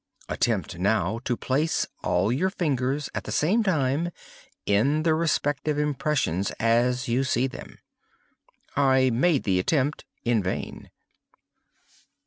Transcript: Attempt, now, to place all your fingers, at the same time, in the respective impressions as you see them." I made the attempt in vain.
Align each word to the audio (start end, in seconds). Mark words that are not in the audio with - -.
Attempt, 0.27 0.79
now, 0.79 1.19
to 1.25 1.37
place 1.37 1.85
all 2.03 2.31
your 2.31 2.49
fingers, 2.49 3.07
at 3.13 3.25
the 3.25 3.31
same 3.31 3.61
time, 3.61 4.09
in 4.65 5.03
the 5.03 5.13
respective 5.13 5.77
impressions 5.77 6.49
as 6.59 7.07
you 7.07 7.23
see 7.23 7.45
them." 7.45 7.77
I 8.75 9.11
made 9.11 9.43
the 9.43 9.59
attempt 9.59 10.05
in 10.25 10.41
vain. 10.41 10.89